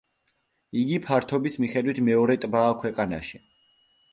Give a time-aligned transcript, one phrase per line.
[0.83, 3.43] იგი ფართობის მიხედვით მეორე ტბაა ქვეყანაში.